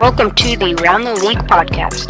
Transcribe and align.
Welcome 0.00 0.30
to 0.36 0.56
the 0.56 0.74
Round 0.82 1.06
the 1.06 1.12
League 1.12 1.40
podcast. 1.40 2.08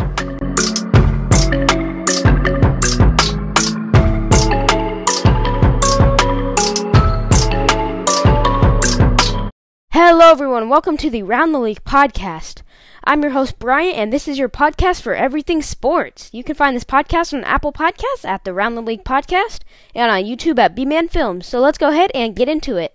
Hello, 9.91 10.31
everyone. 10.31 10.69
Welcome 10.69 10.97
to 10.99 11.11
the 11.11 11.25
Round 11.25 11.53
the 11.53 11.59
League 11.59 11.83
podcast. 11.83 12.63
I'm 13.03 13.23
your 13.23 13.33
host, 13.33 13.59
Brian, 13.59 13.97
and 13.97 14.13
this 14.13 14.29
is 14.29 14.39
your 14.39 14.49
podcast 14.49 15.03
for 15.03 15.17
everything 15.17 15.61
sports. 15.61 16.31
You 16.33 16.45
can 16.45 16.55
find 16.55 16.77
this 16.77 16.85
podcast 16.85 17.35
on 17.35 17.43
Apple 17.43 17.73
Podcasts 17.73 18.25
at 18.25 18.45
the 18.45 18.55
Round 18.55 18.77
the 18.77 18.83
League 18.83 19.03
podcast 19.03 19.63
and 19.97 20.13
on 20.13 20.23
YouTube 20.23 20.61
at 20.61 20.77
B 20.77 20.85
Man 20.85 21.09
Films. 21.09 21.45
So 21.49 21.59
let's 21.59 21.77
go 21.77 21.89
ahead 21.89 22.13
and 22.15 22.37
get 22.37 22.49
into 22.49 22.77
it. 22.77 22.95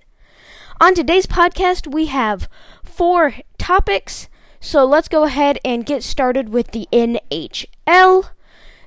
On 0.80 0.96
today's 0.96 1.26
podcast, 1.26 1.86
we 1.86 2.06
have 2.06 2.48
four 2.82 3.34
topics. 3.58 4.30
So 4.66 4.84
let's 4.84 5.08
go 5.08 5.26
ahead 5.26 5.60
and 5.64 5.86
get 5.86 6.02
started 6.02 6.50
with 6.50 6.72
the 6.72 6.88
NHL. 6.92 8.30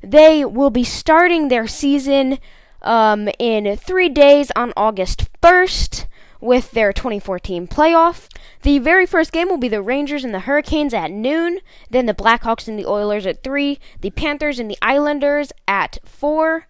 They 0.03 0.45
will 0.45 0.71
be 0.71 0.83
starting 0.83 1.47
their 1.47 1.69
season 1.69 2.41
um, 2.83 3.29
in 3.39 3.77
three 3.77 4.09
days 4.09 4.51
on 4.57 4.73
August 4.77 5.29
1st 5.41 6.07
with 6.41 6.73
their 6.73 6.93
2014 6.93 7.69
playoff. 7.69 8.27
The 8.63 8.81
very 8.81 9.07
first 9.07 9.31
game 9.31 9.49
will 9.49 9.57
be 9.57 9.69
the 9.69 9.81
Rangers 9.81 10.25
and 10.25 10.35
the 10.35 10.41
Hurricanes 10.41 10.93
at 10.93 11.13
noon, 11.13 11.61
then 11.91 12.07
the 12.07 12.13
Blackhawks 12.15 12.67
and 12.67 12.77
the 12.77 12.87
Oilers 12.87 13.25
at 13.25 13.45
3, 13.45 13.79
the 14.01 14.11
Panthers 14.11 14.59
and 14.59 14.69
the 14.69 14.79
Islanders 14.83 15.53
at 15.69 15.99
4, 16.05 16.67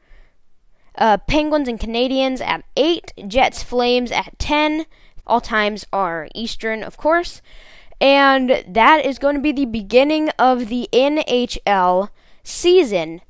uh, 0.96 1.16
Penguins 1.16 1.66
and 1.66 1.80
Canadiens 1.80 2.42
at 2.42 2.62
8, 2.76 3.14
Jets 3.26 3.62
Flames 3.62 4.12
at 4.12 4.38
10. 4.38 4.84
All 5.26 5.40
times 5.40 5.86
are 5.94 6.28
Eastern, 6.34 6.82
of 6.82 6.98
course. 6.98 7.40
And 8.00 8.64
that 8.68 9.04
is 9.04 9.18
going 9.18 9.34
to 9.34 9.40
be 9.40 9.52
the 9.52 9.64
beginning 9.64 10.30
of 10.38 10.68
the 10.68 10.88
NHL 10.92 12.10
season. 12.42 13.20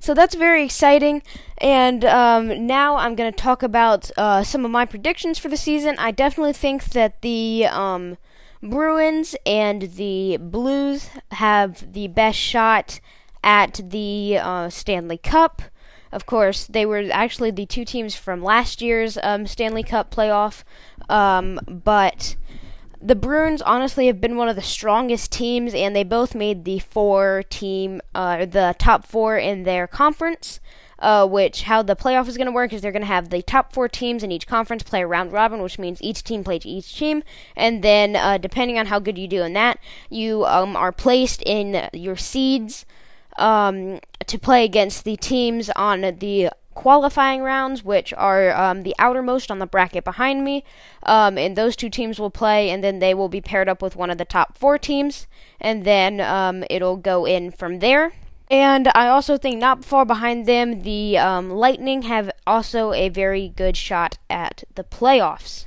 So 0.00 0.14
that's 0.14 0.34
very 0.34 0.64
exciting. 0.64 1.22
And 1.58 2.04
um, 2.04 2.66
now 2.66 2.96
I'm 2.96 3.14
going 3.14 3.32
to 3.32 3.36
talk 3.36 3.62
about 3.62 4.10
uh, 4.16 4.42
some 4.42 4.64
of 4.64 4.70
my 4.70 4.84
predictions 4.84 5.38
for 5.38 5.48
the 5.48 5.56
season. 5.56 5.96
I 5.98 6.10
definitely 6.10 6.52
think 6.52 6.84
that 6.90 7.22
the 7.22 7.66
um, 7.66 8.16
Bruins 8.62 9.36
and 9.44 9.82
the 9.82 10.38
Blues 10.38 11.10
have 11.32 11.92
the 11.92 12.08
best 12.08 12.38
shot 12.38 13.00
at 13.42 13.80
the 13.84 14.38
uh, 14.40 14.70
Stanley 14.70 15.18
Cup. 15.18 15.62
Of 16.12 16.26
course, 16.26 16.66
they 16.66 16.86
were 16.86 17.08
actually 17.12 17.50
the 17.50 17.66
two 17.66 17.84
teams 17.84 18.14
from 18.14 18.42
last 18.42 18.80
year's 18.80 19.18
um, 19.22 19.46
Stanley 19.46 19.82
Cup 19.82 20.10
playoff, 20.14 20.62
um, 21.08 21.60
but 21.66 22.36
the 23.00 23.14
Bruins 23.14 23.62
honestly 23.62 24.06
have 24.06 24.20
been 24.20 24.36
one 24.36 24.48
of 24.48 24.56
the 24.56 24.62
strongest 24.62 25.32
teams, 25.32 25.74
and 25.74 25.94
they 25.94 26.04
both 26.04 26.34
made 26.34 26.64
the 26.64 26.78
four 26.78 27.44
team, 27.48 28.00
uh, 28.14 28.46
the 28.46 28.74
top 28.78 29.06
four 29.06 29.36
in 29.36 29.64
their 29.64 29.86
conference. 29.86 30.60
Uh, 30.98 31.26
which 31.26 31.64
how 31.64 31.82
the 31.82 31.94
playoff 31.94 32.26
is 32.26 32.38
going 32.38 32.46
to 32.46 32.52
work 32.52 32.72
is 32.72 32.80
they're 32.80 32.90
going 32.90 33.02
to 33.02 33.06
have 33.06 33.28
the 33.28 33.42
top 33.42 33.70
four 33.70 33.86
teams 33.86 34.22
in 34.22 34.32
each 34.32 34.46
conference 34.46 34.82
play 34.82 35.02
a 35.02 35.06
round 35.06 35.30
robin, 35.30 35.60
which 35.60 35.78
means 35.78 36.00
each 36.00 36.24
team 36.24 36.42
plays 36.42 36.64
each 36.64 36.96
team, 36.96 37.22
and 37.54 37.84
then 37.84 38.16
uh, 38.16 38.38
depending 38.38 38.78
on 38.78 38.86
how 38.86 38.98
good 38.98 39.18
you 39.18 39.28
do 39.28 39.42
in 39.42 39.52
that, 39.52 39.78
you 40.08 40.46
um, 40.46 40.74
are 40.74 40.92
placed 40.92 41.42
in 41.42 41.90
your 41.92 42.16
seeds 42.16 42.86
um, 43.36 44.00
to 44.26 44.38
play 44.38 44.64
against 44.64 45.04
the 45.04 45.18
teams 45.18 45.68
on 45.76 46.00
the 46.00 46.50
qualifying 46.76 47.42
rounds, 47.42 47.82
which 47.82 48.12
are 48.12 48.54
um, 48.54 48.84
the 48.84 48.94
outermost 48.98 49.50
on 49.50 49.58
the 49.58 49.66
bracket 49.66 50.04
behind 50.04 50.44
me. 50.44 50.62
Um, 51.02 51.36
and 51.36 51.56
those 51.56 51.74
two 51.74 51.90
teams 51.90 52.20
will 52.20 52.30
play, 52.30 52.70
and 52.70 52.84
then 52.84 53.00
they 53.00 53.14
will 53.14 53.28
be 53.28 53.40
paired 53.40 53.68
up 53.68 53.82
with 53.82 53.96
one 53.96 54.10
of 54.10 54.18
the 54.18 54.24
top 54.24 54.56
four 54.56 54.78
teams, 54.78 55.26
and 55.60 55.84
then 55.84 56.20
um, 56.20 56.62
it'll 56.70 56.96
go 56.96 57.24
in 57.24 57.50
from 57.50 57.80
there. 57.80 58.12
And 58.48 58.88
I 58.94 59.08
also 59.08 59.36
think 59.36 59.58
not 59.58 59.84
far 59.84 60.04
behind 60.04 60.46
them, 60.46 60.82
the 60.82 61.18
um, 61.18 61.50
Lightning 61.50 62.02
have 62.02 62.30
also 62.46 62.92
a 62.92 63.08
very 63.08 63.48
good 63.48 63.76
shot 63.76 64.18
at 64.30 64.62
the 64.76 64.84
playoffs. 64.84 65.66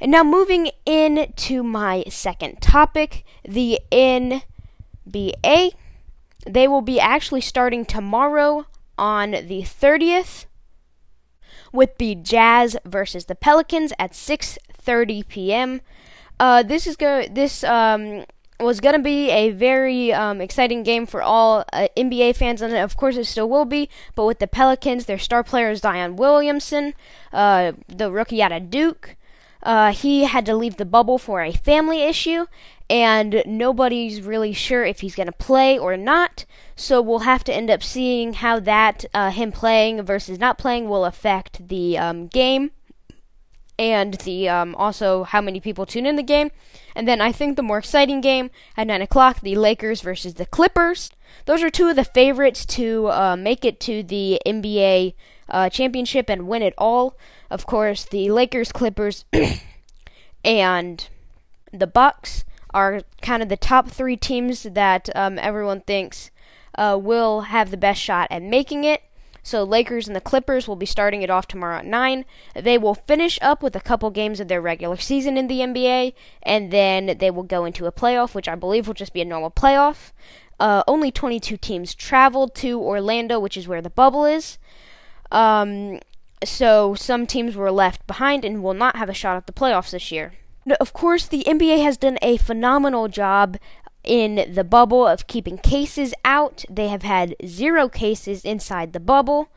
And 0.00 0.12
now 0.12 0.22
moving 0.22 0.70
into 0.86 1.62
my 1.62 2.04
second 2.08 2.60
topic, 2.60 3.24
the 3.44 3.80
NBA. 3.90 5.72
They 6.44 6.68
will 6.68 6.82
be 6.82 7.00
actually 7.00 7.40
starting 7.40 7.84
tomorrow 7.84 8.66
on 8.98 9.32
the 9.32 9.62
30th 9.62 10.46
with 11.72 11.96
the 11.98 12.14
Jazz 12.14 12.76
versus 12.84 13.24
the 13.26 13.34
Pelicans 13.34 13.92
at 13.98 14.12
6:30 14.12 15.26
p.m. 15.28 15.80
Uh, 16.38 16.62
this 16.62 16.86
is 16.86 16.96
go 16.96 17.24
this 17.30 17.64
um, 17.64 18.24
was 18.60 18.80
going 18.80 18.94
to 18.94 19.02
be 19.02 19.30
a 19.30 19.50
very 19.50 20.12
um, 20.12 20.40
exciting 20.40 20.82
game 20.82 21.06
for 21.06 21.22
all 21.22 21.64
uh, 21.72 21.88
NBA 21.96 22.36
fans, 22.36 22.62
and 22.62 22.74
of 22.74 22.96
course 22.96 23.16
it 23.16 23.24
still 23.24 23.48
will 23.48 23.64
be. 23.64 23.88
But 24.14 24.26
with 24.26 24.38
the 24.38 24.46
Pelicans, 24.46 25.06
their 25.06 25.18
star 25.18 25.42
player 25.42 25.70
is 25.70 25.80
Zion 25.80 26.16
Williamson, 26.16 26.94
uh, 27.32 27.72
the 27.88 28.10
rookie 28.10 28.42
out 28.42 28.52
of 28.52 28.70
Duke. 28.70 29.16
Uh, 29.62 29.92
he 29.92 30.24
had 30.24 30.44
to 30.46 30.56
leave 30.56 30.76
the 30.76 30.84
bubble 30.84 31.18
for 31.18 31.42
a 31.42 31.52
family 31.52 32.02
issue, 32.02 32.46
and 32.90 33.42
nobody's 33.46 34.20
really 34.20 34.52
sure 34.52 34.84
if 34.84 35.00
he's 35.00 35.14
going 35.14 35.26
to 35.26 35.32
play 35.32 35.78
or 35.78 35.96
not. 35.96 36.44
So 36.74 37.00
we'll 37.00 37.20
have 37.20 37.44
to 37.44 37.54
end 37.54 37.70
up 37.70 37.82
seeing 37.82 38.34
how 38.34 38.58
that 38.60 39.04
uh, 39.14 39.30
him 39.30 39.52
playing 39.52 40.02
versus 40.02 40.38
not 40.38 40.58
playing 40.58 40.88
will 40.88 41.04
affect 41.04 41.68
the 41.68 41.96
um, 41.96 42.26
game, 42.26 42.72
and 43.82 44.14
the 44.14 44.48
um, 44.48 44.76
also 44.76 45.24
how 45.24 45.40
many 45.40 45.58
people 45.58 45.84
tune 45.84 46.06
in 46.06 46.14
the 46.14 46.22
game. 46.22 46.52
And 46.94 47.08
then 47.08 47.20
I 47.20 47.32
think 47.32 47.56
the 47.56 47.64
more 47.64 47.78
exciting 47.78 48.20
game 48.20 48.52
at 48.76 48.86
nine 48.86 49.02
o'clock, 49.02 49.40
the 49.40 49.56
Lakers 49.56 50.02
versus 50.02 50.34
the 50.34 50.46
Clippers. 50.46 51.10
Those 51.46 51.64
are 51.64 51.70
two 51.70 51.88
of 51.88 51.96
the 51.96 52.04
favorites 52.04 52.64
to 52.66 53.08
uh, 53.08 53.34
make 53.36 53.64
it 53.64 53.80
to 53.80 54.04
the 54.04 54.40
NBA 54.46 55.14
uh, 55.48 55.68
championship 55.68 56.30
and 56.30 56.46
win 56.46 56.62
it 56.62 56.74
all. 56.78 57.16
Of 57.50 57.66
course, 57.66 58.04
the 58.04 58.30
Lakers, 58.30 58.70
Clippers, 58.70 59.24
and 60.44 61.08
the 61.72 61.88
Bucks 61.88 62.44
are 62.72 63.00
kind 63.20 63.42
of 63.42 63.48
the 63.48 63.56
top 63.56 63.88
three 63.88 64.16
teams 64.16 64.62
that 64.62 65.08
um, 65.16 65.40
everyone 65.40 65.80
thinks 65.80 66.30
uh, 66.78 66.96
will 67.02 67.42
have 67.42 67.72
the 67.72 67.76
best 67.76 68.00
shot 68.00 68.28
at 68.30 68.42
making 68.42 68.84
it. 68.84 69.02
So 69.42 69.64
Lakers 69.64 70.06
and 70.06 70.14
the 70.14 70.20
Clippers 70.20 70.68
will 70.68 70.76
be 70.76 70.86
starting 70.86 71.22
it 71.22 71.30
off 71.30 71.48
tomorrow 71.48 71.78
at 71.78 71.86
9. 71.86 72.24
They 72.54 72.78
will 72.78 72.94
finish 72.94 73.38
up 73.42 73.62
with 73.62 73.74
a 73.74 73.80
couple 73.80 74.10
games 74.10 74.38
of 74.38 74.48
their 74.48 74.60
regular 74.60 74.96
season 74.96 75.36
in 75.36 75.48
the 75.48 75.60
NBA, 75.60 76.14
and 76.42 76.70
then 76.70 77.16
they 77.18 77.30
will 77.30 77.42
go 77.42 77.64
into 77.64 77.86
a 77.86 77.92
playoff, 77.92 78.34
which 78.34 78.48
I 78.48 78.54
believe 78.54 78.86
will 78.86 78.94
just 78.94 79.12
be 79.12 79.20
a 79.20 79.24
normal 79.24 79.50
playoff. 79.50 80.12
Uh, 80.60 80.84
only 80.86 81.10
22 81.10 81.56
teams 81.56 81.94
traveled 81.94 82.54
to 82.56 82.80
Orlando, 82.80 83.40
which 83.40 83.56
is 83.56 83.66
where 83.66 83.82
the 83.82 83.90
bubble 83.90 84.24
is. 84.24 84.58
Um, 85.32 85.98
so 86.44 86.94
some 86.94 87.26
teams 87.26 87.56
were 87.56 87.72
left 87.72 88.06
behind 88.06 88.44
and 88.44 88.62
will 88.62 88.74
not 88.74 88.96
have 88.96 89.08
a 89.08 89.14
shot 89.14 89.36
at 89.36 89.46
the 89.46 89.52
playoffs 89.52 89.90
this 89.90 90.12
year. 90.12 90.34
Of 90.78 90.92
course, 90.92 91.26
the 91.26 91.42
NBA 91.44 91.82
has 91.82 91.96
done 91.96 92.18
a 92.22 92.36
phenomenal 92.36 93.08
job 93.08 93.56
in 94.04 94.52
the 94.52 94.64
bubble 94.64 95.06
of 95.06 95.26
keeping 95.26 95.58
cases 95.58 96.14
out. 96.24 96.64
They 96.68 96.88
have 96.88 97.02
had 97.02 97.36
zero 97.46 97.88
cases 97.88 98.44
inside 98.44 98.92
the 98.92 99.00
bubble. 99.00 99.48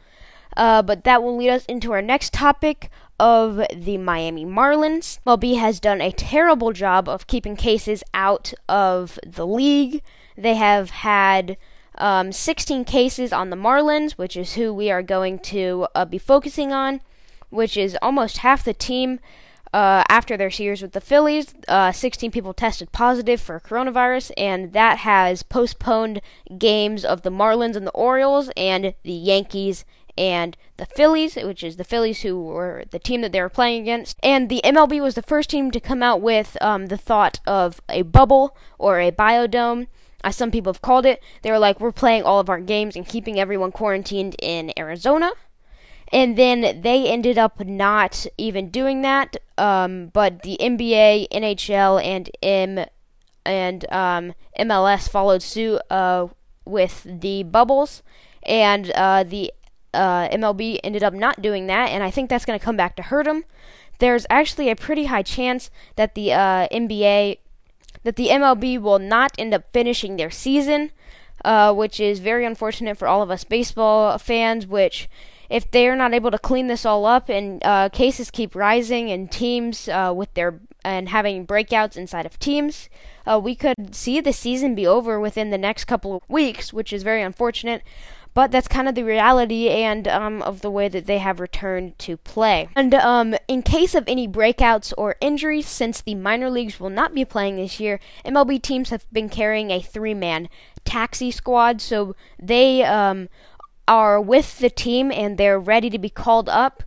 Uh, 0.56 0.82
but 0.82 1.04
that 1.04 1.22
will 1.22 1.36
lead 1.36 1.50
us 1.50 1.66
into 1.66 1.92
our 1.92 2.02
next 2.02 2.32
topic 2.32 2.90
of 3.20 3.62
the 3.74 3.98
Miami 3.98 4.46
Marlins. 4.46 5.20
MLB 5.26 5.58
has 5.58 5.80
done 5.80 6.02
a 6.02 6.12
terrible 6.12 6.72
job 6.72 7.08
of 7.10 7.28
keeping 7.28 7.56
cases 7.56 8.04
out 8.14 8.54
of 8.68 9.20
the 9.26 9.46
league. 9.46 10.02
They 10.38 10.56
have 10.56 10.90
had 10.90 11.58
um, 11.98 12.32
16 12.32 12.86
cases 12.86 13.32
on 13.32 13.50
the 13.50 13.56
Marlins, 13.56 14.14
which 14.14 14.36
is 14.36 14.54
who 14.54 14.74
we 14.74 14.92
are 14.92 15.04
going 15.04 15.40
to 15.40 15.88
uh, 15.96 16.06
be 16.06 16.18
focusing 16.18 16.72
on, 16.74 17.02
which 17.50 17.78
is 17.78 17.98
almost 18.02 18.40
half 18.40 18.64
the 18.64 18.74
team. 18.74 19.20
Uh, 19.76 20.06
after 20.08 20.38
their 20.38 20.50
series 20.50 20.82
with 20.82 20.94
the 20.94 21.02
Phillies, 21.02 21.54
uh, 21.68 21.92
16 21.92 22.32
people 22.32 22.54
tested 22.54 22.94
positive 22.94 23.42
for 23.42 23.60
coronavirus, 23.60 24.32
and 24.38 24.72
that 24.72 25.00
has 25.00 25.44
postponed 25.44 26.22
games 26.58 27.04
of 27.04 27.24
the 27.24 27.30
Marlins 27.30 27.76
and 27.76 27.86
the 27.86 27.92
Orioles 27.92 28.50
and 28.56 28.94
the 29.04 29.12
Yankees 29.12 29.84
and 30.18 30.56
the 30.78 30.86
Phillies, 30.86 31.36
which 31.36 31.62
is 31.62 31.76
the 31.76 31.84
Phillies 31.84 32.22
who 32.22 32.42
were 32.42 32.86
the 32.92 33.00
team 33.00 33.20
that 33.20 33.34
they 33.34 33.42
were 33.42 33.50
playing 33.50 33.82
against. 33.82 34.18
And 34.24 34.48
the 34.48 34.62
MLB 34.64 35.02
was 35.02 35.16
the 35.16 35.22
first 35.22 35.50
team 35.50 35.72
to 35.72 35.82
come 35.82 36.02
out 36.02 36.22
with 36.22 36.56
um, 36.62 36.86
the 36.86 36.96
thought 36.96 37.42
of 37.46 37.82
a 37.90 38.04
bubble 38.04 38.56
or 38.80 39.02
a 39.02 39.12
biodome 39.12 39.88
as 40.24 40.38
some 40.38 40.52
people 40.52 40.72
have 40.72 40.82
called 40.82 41.06
it. 41.06 41.22
They 41.42 41.52
were 41.52 41.60
like, 41.60 41.82
we're 41.82 41.92
playing 41.92 42.24
all 42.24 42.40
of 42.40 42.50
our 42.50 42.62
games 42.62 42.96
and 42.96 43.06
keeping 43.06 43.38
everyone 43.42 43.74
quarantined 43.74 44.38
in 44.42 44.72
Arizona. 44.80 45.34
And 46.12 46.38
then 46.38 46.82
they 46.82 47.08
ended 47.08 47.38
up 47.38 47.60
not 47.66 48.28
even 48.38 48.70
doing 48.70 49.02
that. 49.02 49.38
Um, 49.58 50.08
but 50.08 50.44
the 50.44 50.58
NBA, 50.62 51.30
NHL, 51.30 52.04
and 52.04 52.30
M 52.42 52.86
and 53.46 53.86
um, 53.92 54.34
MLS 54.60 55.10
followed 55.10 55.44
suit 55.44 55.80
uh, 55.90 56.28
with 56.66 57.06
the 57.06 57.44
bubbles, 57.44 58.02
and 58.44 58.92
uh, 58.92 59.24
the 59.24 59.54
uh, 59.94 60.28
MLB 60.30 60.80
ended 60.84 61.04
up 61.04 61.14
not 61.14 61.42
doing 61.42 61.68
that. 61.68 61.90
And 61.90 62.04
I 62.04 62.12
think 62.12 62.30
that's 62.30 62.46
going 62.46 62.60
to 62.60 62.64
come 62.64 62.76
back 62.76 62.96
to 62.98 63.04
hurt 63.04 63.26
them. 63.26 63.46
There's 64.00 64.26
actually 64.30 64.70
a 64.70 64.76
pretty 64.76 65.06
high 65.06 65.24
chance 65.24 65.70
that 65.96 66.16
the 66.16 66.34
uh, 66.34 66.68
NBA 66.70 67.38
that 68.04 68.18
the 68.18 68.28
MLB 68.28 68.80
will 68.80 69.00
not 69.00 69.32
end 69.40 69.54
up 69.54 69.72
finishing 69.72 70.16
their 70.16 70.30
season, 70.30 70.92
uh, 71.44 71.74
which 71.74 72.00
is 72.00 72.20
very 72.20 72.46
unfortunate 72.46 72.98
for 72.98 73.08
all 73.08 73.24
of 73.24 73.32
us 73.32 73.44
baseball 73.44 74.18
fans. 74.18 74.68
Which, 74.68 75.08
if 75.50 75.70
they're 75.72 75.96
not 75.96 76.14
able 76.14 76.32
to 76.32 76.40
clean 76.40 76.68
this 76.68 76.86
all 76.86 77.06
up 77.06 77.30
and 77.30 77.62
uh, 77.64 77.90
cases 77.90 78.32
keep 78.32 78.56
rising 78.56 79.12
and 79.12 79.32
teams 79.32 79.88
uh, 79.90 80.14
with 80.16 80.34
their 80.34 80.60
and 80.84 81.10
having 81.10 81.48
breakouts 81.48 81.98
inside 81.98 82.26
of 82.26 82.38
teams, 82.38 82.90
uh, 83.26 83.40
we 83.44 83.56
could 83.56 83.96
see 83.96 84.20
the 84.22 84.32
season 84.32 84.76
be 84.76 84.86
over 84.86 85.20
within 85.20 85.50
the 85.50 85.58
next 85.58 85.86
couple 85.86 86.16
of 86.16 86.22
weeks, 86.30 86.72
which 86.72 86.94
is 86.94 87.02
very 87.02 87.24
unfortunate. 87.24 87.82
But 88.36 88.52
that's 88.52 88.68
kind 88.68 88.90
of 88.90 88.96
the 88.96 89.04
reality 89.04 89.70
and 89.70 90.10
um, 90.10 90.42
of 90.42 90.60
the 90.60 90.70
way 90.70 90.90
that 90.90 91.06
they 91.06 91.20
have 91.20 91.40
returned 91.40 91.98
to 92.00 92.18
play. 92.18 92.68
And 92.76 92.94
um, 92.94 93.34
in 93.48 93.64
case 93.64 93.96
of 93.96 94.04
any 94.08 94.28
breakouts 94.28 94.94
or 94.98 95.16
injuries, 95.22 95.68
since 95.68 96.02
the 96.02 96.16
minor 96.16 96.50
leagues 96.50 96.78
will 96.78 96.90
not 96.90 97.16
be 97.16 97.24
playing 97.24 97.56
this 97.56 97.80
year, 97.80 98.02
MLB 98.26 98.62
teams 98.62 98.90
have 98.90 99.12
been 99.12 99.30
carrying 99.30 99.72
a 99.72 99.82
three-man 99.82 100.50
taxi 100.84 101.32
squad, 101.32 101.80
so 101.80 102.14
they 102.38 102.84
um, 102.84 103.30
are 103.88 104.20
with 104.20 104.60
the 104.60 104.70
team 104.70 105.12
and 105.12 105.38
they're 105.38 105.60
ready 105.60 105.90
to 105.90 106.00
be 106.00 106.10
called 106.10 106.50
up 106.50 106.84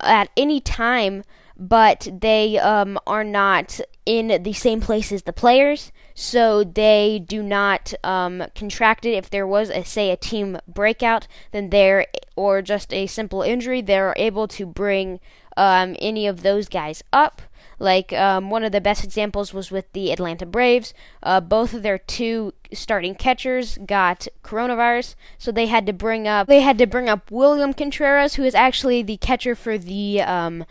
at 0.00 0.30
any 0.36 0.60
time 0.60 1.22
but 1.60 2.08
they 2.10 2.58
um, 2.58 2.98
are 3.06 3.22
not 3.22 3.80
in 4.06 4.42
the 4.42 4.54
same 4.54 4.80
place 4.80 5.12
as 5.12 5.24
the 5.24 5.32
players, 5.32 5.92
so 6.20 6.62
they 6.62 7.18
do 7.18 7.42
not 7.42 7.94
um, 8.04 8.44
contract 8.54 9.06
it. 9.06 9.14
If 9.14 9.30
there 9.30 9.46
was, 9.46 9.70
a, 9.70 9.82
say, 9.84 10.10
a 10.10 10.18
team 10.18 10.58
breakout, 10.68 11.26
then 11.50 11.70
they're 11.70 12.06
or 12.36 12.60
just 12.60 12.92
a 12.92 13.06
simple 13.06 13.40
injury, 13.40 13.80
they're 13.80 14.12
able 14.18 14.46
to 14.48 14.66
bring 14.66 15.18
um, 15.56 15.96
any 15.98 16.26
of 16.26 16.42
those 16.42 16.68
guys 16.68 17.02
up. 17.10 17.40
Like 17.78 18.12
um, 18.12 18.50
one 18.50 18.64
of 18.64 18.72
the 18.72 18.82
best 18.82 19.02
examples 19.02 19.54
was 19.54 19.70
with 19.70 19.90
the 19.94 20.12
Atlanta 20.12 20.44
Braves. 20.44 20.92
Uh, 21.22 21.40
both 21.40 21.72
of 21.72 21.82
their 21.82 21.96
two 21.96 22.52
starting 22.70 23.14
catchers 23.14 23.78
got 23.86 24.28
coronavirus, 24.44 25.14
so 25.38 25.50
they 25.50 25.68
had 25.68 25.86
to 25.86 25.94
bring 25.94 26.28
up 26.28 26.48
they 26.48 26.60
had 26.60 26.76
to 26.76 26.86
bring 26.86 27.08
up 27.08 27.30
William 27.30 27.72
Contreras, 27.72 28.34
who 28.34 28.44
is 28.44 28.54
actually 28.54 29.02
the 29.02 29.16
catcher 29.16 29.54
for 29.54 29.78
the 29.78 30.20
um, 30.20 30.66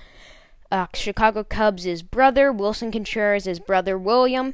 uh, 0.71 0.85
Chicago 0.93 1.43
Cubs' 1.43 2.03
brother, 2.03 2.53
Willson 2.53 2.91
Contreras' 2.91 3.59
brother, 3.59 3.97
William. 3.97 4.53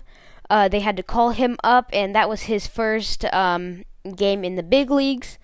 Uh, 0.50 0.68
they 0.68 0.80
had 0.80 0.98
to 0.98 1.04
call 1.04 1.32
him 1.32 1.58
up, 1.64 1.90
and 1.92 2.16
that 2.16 2.30
was 2.30 2.44
his 2.44 2.68
first 2.68 3.26
um, 3.34 3.84
game 4.16 4.44
in 4.44 4.56
the 4.56 4.64
big 4.64 4.92
leagues. 4.92 5.38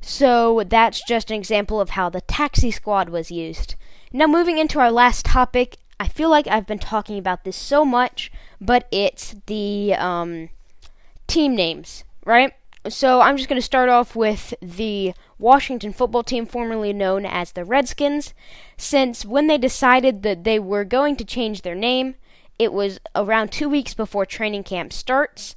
So 0.00 0.62
that's 0.66 1.04
just 1.04 1.30
an 1.30 1.36
example 1.36 1.80
of 1.80 1.90
how 1.90 2.08
the 2.08 2.20
taxi 2.20 2.70
squad 2.70 3.08
was 3.08 3.30
used. 3.30 3.74
Now, 4.12 4.26
moving 4.26 4.58
into 4.58 4.80
our 4.80 4.90
last 4.90 5.26
topic, 5.26 5.76
I 6.00 6.08
feel 6.08 6.30
like 6.30 6.46
I've 6.46 6.66
been 6.66 6.78
talking 6.78 7.18
about 7.18 7.44
this 7.44 7.56
so 7.56 7.84
much, 7.84 8.30
but 8.60 8.86
it's 8.90 9.34
the 9.46 9.94
um, 9.94 10.48
team 11.26 11.54
names, 11.54 12.04
right? 12.24 12.52
So 12.88 13.20
I'm 13.20 13.36
just 13.36 13.48
going 13.48 13.60
to 13.60 13.64
start 13.64 13.88
off 13.88 14.14
with 14.14 14.54
the 14.62 15.12
Washington 15.38 15.92
football 15.92 16.22
team, 16.22 16.46
formerly 16.46 16.92
known 16.92 17.26
as 17.26 17.52
the 17.52 17.64
Redskins, 17.64 18.32
since 18.76 19.24
when 19.24 19.48
they 19.48 19.58
decided 19.58 20.22
that 20.22 20.44
they 20.44 20.58
were 20.58 20.84
going 20.84 21.16
to 21.16 21.24
change 21.24 21.62
their 21.62 21.74
name, 21.74 22.14
it 22.58 22.72
was 22.72 22.98
around 23.14 23.52
two 23.52 23.68
weeks 23.68 23.94
before 23.94 24.26
training 24.26 24.64
camp 24.64 24.92
starts. 24.92 25.54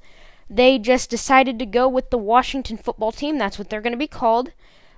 They 0.49 0.77
just 0.77 1.09
decided 1.09 1.57
to 1.59 1.65
go 1.65 1.87
with 1.87 2.09
the 2.09 2.17
Washington 2.17 2.77
football 2.77 3.11
team. 3.11 3.37
That's 3.37 3.57
what 3.57 3.69
they're 3.69 3.81
going 3.81 3.93
to 3.93 3.97
be 3.97 4.07
called. 4.07 4.51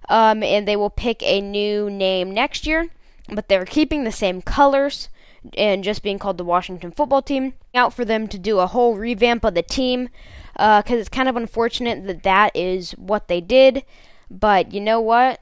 Um, 0.09 0.43
and 0.43 0.67
they 0.67 0.75
will 0.75 0.89
pick 0.89 1.23
a 1.23 1.39
new 1.39 1.89
name 1.89 2.31
next 2.31 2.67
year, 2.67 2.89
but 3.29 3.47
they're 3.47 3.65
keeping 3.65 4.03
the 4.03 4.11
same 4.11 4.41
colors 4.41 5.09
and 5.57 5.83
just 5.83 6.03
being 6.03 6.19
called 6.19 6.37
the 6.37 6.43
Washington 6.43 6.91
football 6.91 7.21
team. 7.21 7.53
Out 7.75 7.93
for 7.93 8.03
them 8.03 8.27
to 8.27 8.37
do 8.37 8.59
a 8.59 8.67
whole 8.67 8.95
revamp 8.95 9.45
of 9.45 9.53
the 9.53 9.61
team 9.61 10.09
because 10.53 10.91
uh, 10.91 10.97
it's 10.97 11.09
kind 11.09 11.29
of 11.29 11.35
unfortunate 11.35 12.05
that 12.05 12.23
that 12.23 12.55
is 12.55 12.91
what 12.91 13.27
they 13.27 13.41
did. 13.41 13.83
But 14.29 14.73
you 14.73 14.81
know 14.81 14.99
what? 14.99 15.39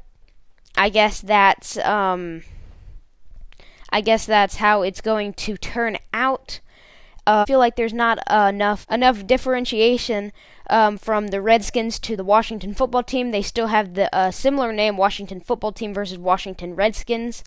I 0.75 0.89
guess 0.89 1.21
that's 1.21 1.77
um, 1.79 2.43
I 3.91 4.01
guess 4.01 4.25
that's 4.25 4.55
how 4.57 4.81
it's 4.81 5.01
going 5.01 5.33
to 5.33 5.57
turn 5.57 5.97
out. 6.13 6.59
Uh, 7.27 7.41
I 7.41 7.45
feel 7.45 7.59
like 7.59 7.75
there's 7.75 7.93
not 7.93 8.19
uh, 8.27 8.47
enough 8.49 8.85
enough 8.89 9.27
differentiation 9.27 10.31
um, 10.71 10.97
from 10.97 11.27
the 11.27 11.41
Redskins 11.41 12.00
to 12.00 12.15
the 12.15 12.23
Washington 12.23 12.73
football 12.73 13.03
team. 13.03 13.31
They 13.31 13.41
still 13.41 13.68
have 13.68 13.94
the 13.94 14.13
uh, 14.15 14.31
similar 14.31 14.71
name, 14.71 14.97
Washington 14.97 15.41
football 15.41 15.73
team 15.73 15.94
versus 15.94 16.18
Washington 16.18 16.75
Redskins, 16.75 17.44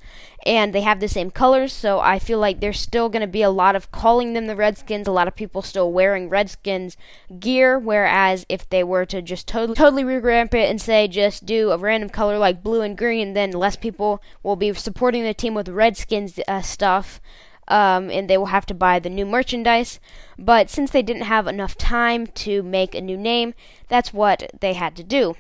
and 0.47 0.73
they 0.73 0.83
have 0.83 1.01
the 1.01 1.09
same 1.09 1.31
colors. 1.31 1.73
So 1.73 1.99
I 2.01 2.19
feel 2.19 2.39
like 2.39 2.61
there's 2.61 2.79
still 2.79 3.09
going 3.09 3.23
to 3.23 3.27
be 3.27 3.43
a 3.43 3.51
lot 3.51 3.75
of 3.75 3.91
calling 3.91 4.35
them 4.35 4.47
the 4.47 4.55
Redskins. 4.55 5.09
A 5.09 5.13
lot 5.13 5.27
of 5.27 5.35
people 5.35 5.63
still 5.63 5.91
wearing 5.91 6.29
Redskins 6.29 6.97
gear. 7.41 7.79
Whereas 7.79 8.45
if 8.49 8.69
they 8.69 8.85
were 8.85 9.07
to 9.07 9.23
just 9.23 9.49
totally 9.49 9.75
totally 9.75 10.05
revamp 10.05 10.55
it 10.55 10.71
and 10.71 10.81
say 10.81 11.09
just 11.09 11.47
do 11.47 11.71
a 11.71 11.79
random 11.79 12.11
color 12.11 12.39
like 12.39 12.63
blue 12.63 12.83
and 12.83 12.97
green, 12.97 13.33
then 13.33 13.53
less 13.53 13.77
people 13.77 14.23
will 14.43 14.57
be 14.57 14.73
supporting 14.75 15.25
the 15.25 15.35
team 15.35 15.55
with 15.55 15.69
Redskins 15.69 16.39
uh, 16.47 16.61
stuff 16.61 17.21
um, 17.69 18.11
and 18.11 18.29
they 18.29 18.39
will 18.39 18.47
have 18.47 18.67
to 18.67 18.75
buy 18.75 18.99
the 18.99 19.11
new 19.11 19.27
merchandise. 19.27 20.01
But 20.39 20.71
since 20.71 20.91
they 20.91 21.03
didn't 21.03 21.23
have 21.23 21.47
enough 21.47 21.77
time 21.77 22.27
to 22.29 22.63
make 22.63 22.95
a 22.95 23.01
new 23.01 23.17
name, 23.17 23.55
that's 23.89 24.13
what 24.13 24.51
they 24.61 24.75
had 24.75 24.97
to 24.97 25.05
do. 25.05 25.37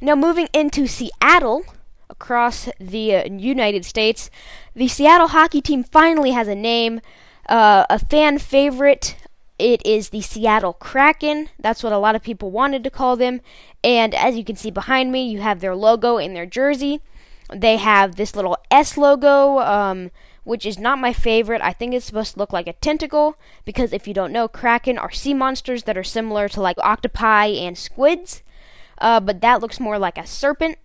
Now, 0.00 0.14
moving 0.14 0.48
into 0.52 0.86
Seattle, 0.86 1.64
across 2.08 2.68
the 2.78 3.14
uh, 3.14 3.24
United 3.24 3.84
States, 3.84 4.30
the 4.74 4.88
Seattle 4.88 5.28
hockey 5.28 5.60
team 5.60 5.82
finally 5.84 6.30
has 6.32 6.48
a 6.48 6.54
name, 6.54 7.00
uh, 7.48 7.84
a 7.90 7.98
fan 7.98 8.38
favorite. 8.38 9.16
It 9.58 9.84
is 9.86 10.10
the 10.10 10.20
Seattle 10.20 10.74
Kraken. 10.74 11.48
That's 11.58 11.82
what 11.82 11.92
a 11.92 11.98
lot 11.98 12.14
of 12.14 12.22
people 12.22 12.50
wanted 12.50 12.84
to 12.84 12.90
call 12.90 13.16
them. 13.16 13.40
And 13.82 14.14
as 14.14 14.36
you 14.36 14.44
can 14.44 14.56
see 14.56 14.70
behind 14.70 15.12
me, 15.12 15.28
you 15.28 15.40
have 15.40 15.60
their 15.60 15.74
logo 15.74 16.18
in 16.18 16.34
their 16.34 16.46
jersey. 16.46 17.00
They 17.54 17.76
have 17.76 18.16
this 18.16 18.34
little 18.34 18.58
S 18.70 18.96
logo. 18.96 19.60
Um, 19.60 20.10
which 20.46 20.64
is 20.64 20.78
not 20.78 21.00
my 21.00 21.12
favorite. 21.12 21.60
I 21.60 21.72
think 21.72 21.92
it's 21.92 22.06
supposed 22.06 22.34
to 22.34 22.38
look 22.38 22.52
like 22.52 22.68
a 22.68 22.72
tentacle 22.74 23.36
because 23.64 23.92
if 23.92 24.06
you 24.06 24.14
don't 24.14 24.32
know, 24.32 24.46
kraken 24.46 24.96
are 24.96 25.10
sea 25.10 25.34
monsters 25.34 25.82
that 25.82 25.98
are 25.98 26.04
similar 26.04 26.48
to 26.50 26.60
like 26.60 26.78
octopi 26.78 27.46
and 27.46 27.76
squids, 27.76 28.44
uh, 28.98 29.18
but 29.18 29.40
that 29.40 29.60
looks 29.60 29.80
more 29.80 29.98
like 29.98 30.16
a 30.16 30.24
serpent. 30.24 30.78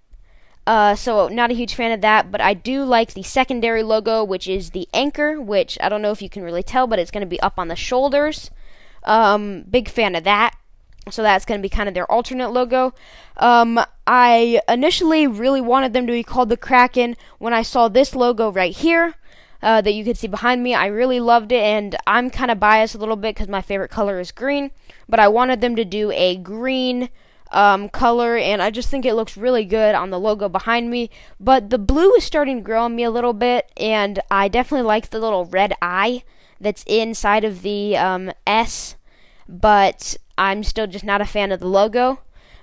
Uh, 0.66 0.96
so 0.96 1.28
not 1.28 1.52
a 1.52 1.54
huge 1.54 1.76
fan 1.76 1.92
of 1.92 2.02
that, 2.02 2.32
but 2.32 2.42
I 2.42 2.56
do 2.56 2.84
like 2.84 3.14
the 3.14 3.22
secondary 3.22 3.84
logo, 3.84 4.24
which 4.24 4.48
is 4.48 4.72
the 4.72 4.90
anchor, 4.96 5.40
which 5.40 5.78
I 5.80 5.90
don't 5.90 6.02
know 6.02 6.12
if 6.12 6.24
you 6.24 6.30
can 6.30 6.42
really 6.42 6.64
tell, 6.64 6.88
but 6.88 6.98
it's 6.98 7.12
going 7.12 7.22
to 7.22 7.28
be 7.28 7.40
up 7.42 7.60
on 7.60 7.68
the 7.68 7.76
shoulders. 7.76 8.50
Um, 9.04 9.66
big 9.70 9.90
fan 9.90 10.16
of 10.16 10.24
that. 10.24 10.56
So 11.12 11.22
that's 11.22 11.46
going 11.46 11.60
to 11.60 11.64
be 11.64 11.70
kind 11.70 11.88
of 11.88 11.94
their 11.94 12.12
alternate 12.12 12.50
logo. 12.50 12.96
Um, 13.38 13.80
I 14.08 14.60
initially 14.68 15.28
really 15.28 15.62
wanted 15.62 15.94
them 15.94 16.08
to 16.08 16.14
be 16.14 16.24
called 16.24 16.50
the 16.50 16.58
Kraken 16.58 17.16
when 17.38 17.54
I 17.54 17.62
saw 17.62 17.90
this 17.90 18.16
logo 18.16 18.52
right 18.52 18.76
here 18.76 19.16
uh, 19.62 19.82
that 19.82 19.94
you 19.94 20.04
can 20.04 20.16
see 20.16 20.28
behind 20.28 20.64
me. 20.64 20.74
I 20.74 20.88
really 20.88 21.20
loved 21.20 21.52
it, 21.52 21.64
and 21.64 21.96
I'm 22.08 22.30
kind 22.30 22.52
of 22.52 22.60
biased 22.60 22.96
a 22.96 22.98
little 22.98 23.16
bit 23.16 23.36
because 23.36 23.48
my 23.48 23.62
favorite 23.62 23.92
color 23.92 24.20
is 24.20 24.32
green, 24.32 24.72
but 25.08 25.20
I 25.20 25.28
wanted 25.28 25.62
them 25.62 25.76
to 25.76 25.86
do 25.86 26.12
a 26.12 26.38
green 26.38 27.10
um, 27.52 27.90
color, 27.90 28.38
and 28.38 28.62
I 28.62 28.72
just 28.72 28.90
think 28.90 29.06
it 29.06 29.14
looks 29.14 29.38
really 29.38 29.66
good 29.66 29.94
on 29.96 30.10
the 30.10 30.20
logo 30.20 30.50
behind 30.50 30.90
me. 30.90 31.10
But 31.40 31.70
the 31.70 31.78
blue 31.78 32.14
is 32.14 32.24
starting 32.24 32.58
to 32.58 32.64
grow 32.64 32.84
on 32.84 32.96
me 32.96 33.04
a 33.04 33.12
little 33.12 33.34
bit, 33.34 33.72
and 33.78 34.20
I 34.32 34.48
definitely 34.48 34.88
like 34.88 35.10
the 35.10 35.20
little 35.20 35.46
red 35.46 35.74
eye 35.82 36.24
that's 36.60 36.84
inside 36.88 37.44
of 37.44 37.62
the 37.62 37.98
um, 37.98 38.32
S, 38.48 38.96
but 39.48 40.16
I'm 40.38 40.64
still 40.64 40.88
just 40.88 41.04
not 41.04 41.22
a 41.22 41.26
fan 41.26 41.52
of 41.52 41.60
the 41.60 41.68
logo. 41.68 42.20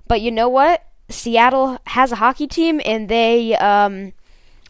But 0.06 0.20
you 0.20 0.30
know 0.30 0.48
what? 0.48 0.84
Seattle 1.10 1.78
has 1.86 2.12
a 2.12 2.16
hockey 2.16 2.46
team, 2.46 2.80
and 2.84 3.08
they 3.08 3.54
um, 3.56 4.12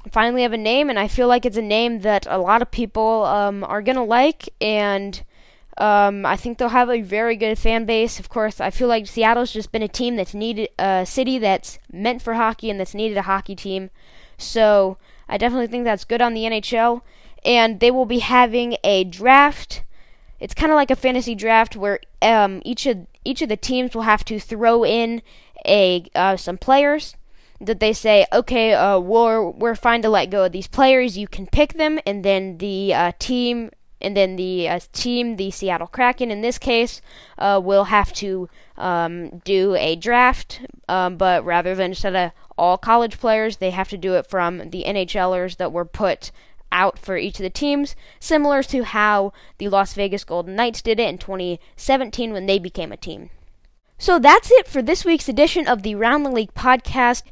finally 0.09 0.43
have 0.43 0.53
a 0.53 0.59
name, 0.59 0.91
and 0.91 0.99
I 0.99 1.09
feel 1.09 1.29
like 1.29 1.45
it's 1.45 1.57
a 1.57 1.63
name 1.63 2.01
that 2.01 2.27
a 2.29 2.39
lot 2.39 2.63
of 2.63 2.71
people 2.71 3.25
um, 3.25 3.65
are 3.65 3.83
gonna 3.83 4.05
like, 4.05 4.49
and 4.61 5.23
um, 5.79 6.27
I 6.27 6.37
think 6.37 6.59
they'll 6.59 6.71
have 6.71 6.91
a 6.91 7.01
very 7.03 7.37
good 7.37 7.57
fan 7.59 7.85
base. 7.85 8.19
Of 8.19 8.29
course, 8.29 8.61
I 8.61 8.71
feel 8.71 8.89
like 8.89 9.07
Seattle's 9.07 9.53
just 9.53 9.71
been 9.71 9.83
a 9.83 9.89
team 9.89 10.17
that's 10.17 10.35
needed 10.35 10.71
a 10.79 11.07
city 11.07 11.39
that's 11.39 11.79
meant 11.93 12.21
for 12.21 12.35
hockey 12.35 12.69
and 12.69 12.81
that's 12.81 12.95
needed 12.95 13.17
a 13.17 13.23
hockey 13.23 13.55
team. 13.55 13.91
So 14.37 14.99
I 15.29 15.39
definitely 15.39 15.69
think 15.69 15.85
that's 15.85 16.05
good 16.05 16.21
on 16.21 16.35
the 16.35 16.43
NHL, 16.43 17.03
and 17.45 17.79
they 17.79 17.91
will 17.91 18.07
be 18.07 18.19
having 18.19 18.77
a 18.83 19.05
draft. 19.05 19.85
It's 20.41 20.55
kind 20.55 20.73
of 20.73 20.77
like 20.77 20.91
a 20.91 20.97
fantasy 20.97 21.35
draft 21.35 21.77
where 21.77 22.01
um, 22.23 22.61
each 22.65 22.87
of 22.87 23.07
each 23.25 23.43
of 23.43 23.49
the 23.49 23.57
teams 23.57 23.95
will 23.95 24.03
have 24.03 24.25
to 24.27 24.41
throw 24.41 24.85
in 24.85 25.23
a 25.67 26.05
uh, 26.15 26.37
some 26.37 26.59
players 26.59 27.15
that 27.61 27.81
they 27.81 27.93
say, 27.93 28.27
okay, 28.33 28.73
uh, 28.75 28.99
we're 28.99 29.49
we're 29.51 29.75
fine 29.75 30.03
to 30.03 30.09
let 30.09 30.31
go 30.31 30.45
of 30.45 30.53
these 30.53 30.69
players. 30.69 31.19
You 31.19 31.27
can 31.27 31.47
pick 31.47 31.75
them, 31.75 31.99
and 32.07 32.25
then 32.25 32.59
the 32.59 32.95
uh, 32.95 33.13
team, 33.19 33.71
and 34.01 34.17
then 34.17 34.37
the 34.37 34.69
uh, 34.69 34.81
team, 34.93 35.37
the 35.37 35.51
Seattle 35.51 35.87
Kraken, 35.87 36.31
in 36.31 36.41
this 36.41 36.59
case, 36.59 37.01
uh, 37.39 37.61
will 37.63 37.85
have 37.85 38.13
to 38.15 38.49
um, 38.77 39.39
do 39.45 39.75
a 39.75 39.97
draft. 39.97 40.61
Um, 40.89 41.17
but 41.17 41.45
rather 41.45 41.75
than 41.75 41.91
instead 41.91 42.15
of 42.15 42.33
all 42.57 42.79
college 42.79 43.19
players, 43.19 43.57
they 43.57 43.71
have 43.71 43.89
to 43.91 43.99
do 43.99 44.15
it 44.15 44.29
from 44.29 44.71
the 44.71 44.85
NHLers 44.87 45.57
that 45.57 45.73
were 45.73 45.85
put 45.85 46.31
out 46.71 46.99
for 46.99 47.17
each 47.17 47.39
of 47.39 47.43
the 47.43 47.51
teams, 47.51 47.97
similar 48.21 48.63
to 48.63 48.85
how 48.85 49.33
the 49.59 49.69
Las 49.69 49.95
Vegas 49.95 50.25
Golden 50.25 50.55
Knights 50.55 50.83
did 50.83 51.01
it 51.01 51.09
in 51.09 51.19
2017 51.19 52.33
when 52.33 52.47
they 52.47 52.59
became 52.59 52.93
a 52.93 52.97
team. 52.97 53.31
So 53.99 54.19
that's 54.19 54.51
it 54.53 54.69
for 54.69 54.81
this 54.81 55.05
week's 55.05 55.29
edition 55.29 55.67
of 55.67 55.83
the 55.83 55.95
Round 55.97 56.25
the 56.25 56.31
League 56.31 56.55
podcast. 56.55 57.23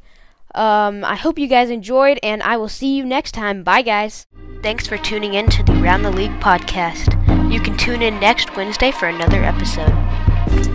Um, 0.57 1.05
I 1.05 1.15
hope 1.17 1.39
you 1.39 1.47
guys 1.47 1.71
enjoyed, 1.71 2.19
and 2.23 2.43
I 2.43 2.57
will 2.57 2.69
see 2.69 2.97
you 2.97 3.05
next 3.05 3.33
time. 3.33 3.63
Bye, 3.63 3.83
guys. 3.83 4.27
Thanks 4.63 4.87
for 4.87 4.97
tuning 4.97 5.35
in 5.35 5.49
to 5.51 5.63
the 5.63 5.75
Round 5.75 6.05
the 6.05 6.11
League 6.11 6.39
podcast. 6.41 7.13
You 7.53 7.61
can 7.61 7.77
tune 7.77 8.03
in 8.03 8.19
next 8.19 8.57
Wednesday 8.57 8.91
for 8.91 9.07
another 9.07 9.45
episode. 9.45 10.75